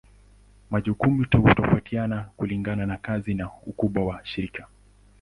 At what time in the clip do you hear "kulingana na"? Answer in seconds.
2.37-2.97